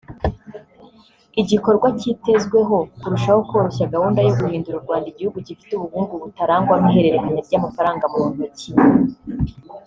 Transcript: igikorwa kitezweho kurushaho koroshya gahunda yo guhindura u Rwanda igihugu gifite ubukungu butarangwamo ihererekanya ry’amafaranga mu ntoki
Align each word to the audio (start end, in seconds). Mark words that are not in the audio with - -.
igikorwa 1.41 1.87
kitezweho 1.99 2.77
kurushaho 3.01 3.39
koroshya 3.49 3.91
gahunda 3.93 4.19
yo 4.27 4.33
guhindura 4.39 4.75
u 4.77 4.83
Rwanda 4.85 5.07
igihugu 5.09 5.37
gifite 5.47 5.71
ubukungu 5.75 6.13
butarangwamo 6.23 6.85
ihererekanya 6.91 7.41
ry’amafaranga 7.47 8.03
mu 8.13 8.21
ntoki 8.33 8.69